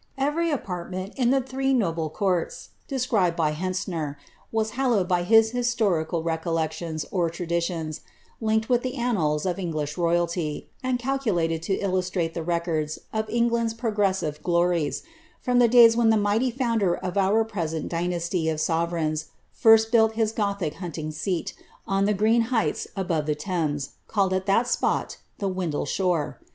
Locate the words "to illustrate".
11.61-12.33